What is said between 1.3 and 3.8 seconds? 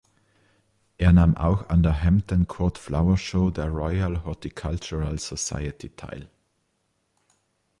auch an der Hampton Court Flower Show der